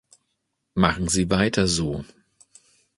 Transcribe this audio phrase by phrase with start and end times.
[0.73, 2.03] Machen Sie weiter so.